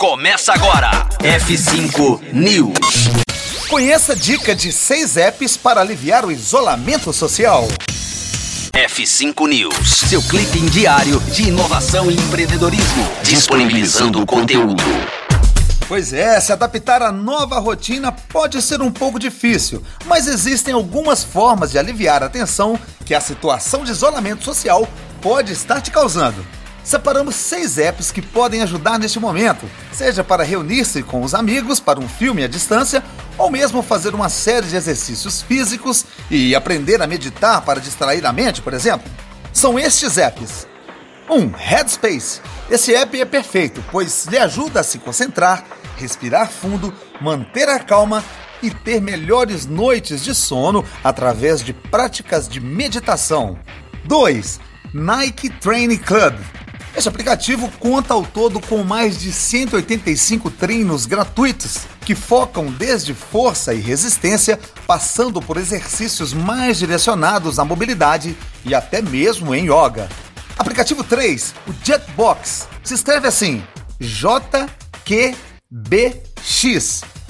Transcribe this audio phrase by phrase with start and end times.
[0.00, 1.06] Começa agora.
[1.18, 3.10] F5 News.
[3.68, 7.68] Conheça a dica de seis apps para aliviar o isolamento social.
[8.72, 14.82] F5 News, seu clipe diário de inovação e empreendedorismo, disponibilizando o conteúdo.
[15.86, 21.22] Pois é, se adaptar à nova rotina pode ser um pouco difícil, mas existem algumas
[21.22, 24.88] formas de aliviar a tensão que a situação de isolamento social
[25.20, 26.42] pode estar te causando.
[26.90, 32.00] Separamos seis apps que podem ajudar neste momento, seja para reunir-se com os amigos para
[32.00, 33.00] um filme à distância
[33.38, 38.32] ou mesmo fazer uma série de exercícios físicos e aprender a meditar para distrair a
[38.32, 39.08] mente, por exemplo.
[39.52, 40.66] São estes apps.
[41.28, 41.36] 1.
[41.36, 42.40] Um, Headspace.
[42.68, 45.64] Esse app é perfeito, pois lhe ajuda a se concentrar,
[45.96, 48.24] respirar fundo, manter a calma
[48.60, 53.56] e ter melhores noites de sono através de práticas de meditação.
[54.06, 54.58] 2.
[54.92, 56.34] Nike Training Club.
[56.94, 63.72] Este aplicativo conta ao todo com mais de 185 treinos gratuitos que focam desde força
[63.72, 70.08] e resistência, passando por exercícios mais direcionados à mobilidade e até mesmo em yoga.
[70.58, 73.62] Aplicativo 3, o Jetbox, se escreve assim:
[74.00, 74.64] J-Q-B-X.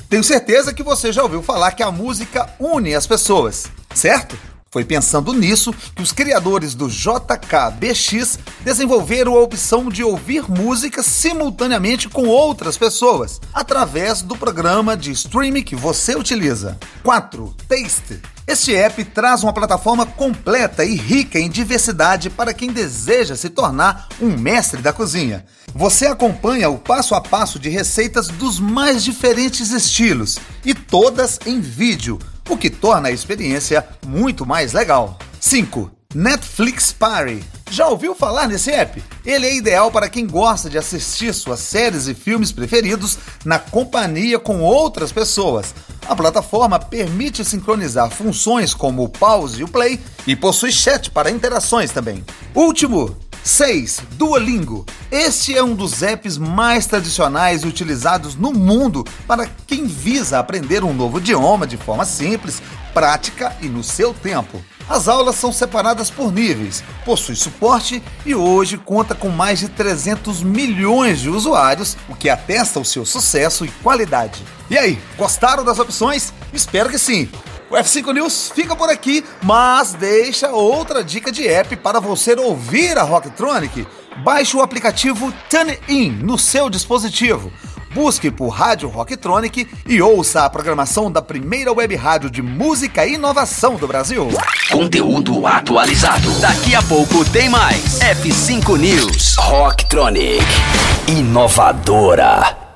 [0.09, 4.37] Tenho certeza que você já ouviu falar que a música une as pessoas, certo?
[4.73, 12.09] Foi pensando nisso que os criadores do JKBX desenvolveram a opção de ouvir música simultaneamente
[12.09, 16.79] com outras pessoas, através do programa de streaming que você utiliza.
[17.03, 17.53] 4.
[17.69, 18.21] Taste.
[18.47, 24.09] Este app traz uma plataforma completa e rica em diversidade para quem deseja se tornar
[24.21, 25.45] um mestre da cozinha.
[25.75, 31.61] Você acompanha o passo a passo de receitas dos mais diferentes estilos e todas em
[31.61, 35.17] vídeo o que torna a experiência muito mais legal.
[35.39, 35.91] 5.
[36.13, 37.41] Netflix Party.
[37.71, 39.01] Já ouviu falar nesse app?
[39.25, 44.41] Ele é ideal para quem gosta de assistir suas séries e filmes preferidos na companhia
[44.41, 45.73] com outras pessoas.
[46.09, 51.31] A plataforma permite sincronizar funções como o pause e o play e possui chat para
[51.31, 52.25] interações também.
[52.53, 54.03] Último, 6.
[54.13, 54.85] Duolingo.
[55.11, 60.93] Este é um dos apps mais tradicionais utilizados no mundo para quem visa aprender um
[60.93, 62.63] novo idioma de forma simples,
[62.93, 64.63] prática e no seu tempo.
[64.89, 70.43] As aulas são separadas por níveis, possui suporte e hoje conta com mais de 300
[70.43, 74.43] milhões de usuários, o que atesta o seu sucesso e qualidade.
[74.69, 76.33] E aí, gostaram das opções?
[76.53, 77.29] Espero que sim!
[77.71, 82.99] O F5 News fica por aqui, mas deixa outra dica de app para você ouvir
[82.99, 83.87] a Rocktronic.
[84.25, 87.53] Baixe o aplicativo TuneIn no seu dispositivo.
[87.95, 93.15] Busque por Rádio Rocktronic e ouça a programação da primeira web rádio de música e
[93.15, 94.29] inovação do Brasil.
[94.71, 96.29] Conteúdo atualizado.
[96.41, 98.01] Daqui a pouco tem mais.
[98.01, 99.37] F5 News.
[99.37, 100.45] Rocktronic.
[101.07, 102.70] Inovadora.